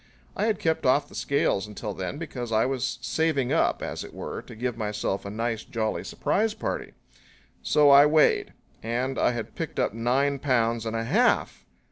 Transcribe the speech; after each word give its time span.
I 0.35 0.45
had 0.45 0.57
kept 0.57 0.83
off 0.83 1.07
the 1.07 1.13
scales 1.13 1.67
until 1.67 1.93
then 1.93 2.17
because 2.17 2.51
I 2.51 2.65
was 2.65 2.97
saving 3.03 3.53
up, 3.53 3.83
as 3.83 4.03
it 4.03 4.15
were, 4.15 4.41
to 4.41 4.55
give 4.55 4.75
myself 4.75 5.25
a 5.25 5.29
nice 5.29 5.63
jolly 5.63 6.03
surprise 6.03 6.55
party. 6.55 6.93
So 7.61 7.91
I 7.91 8.07
weighed. 8.07 8.53
And 8.81 9.19
I 9.19 9.29
had 9.33 9.53
picked 9.53 9.79
up 9.79 9.93
nine 9.93 10.39
pounds 10.39 10.87
and 10.87 10.95
a 10.95 11.03
half! 11.03 11.67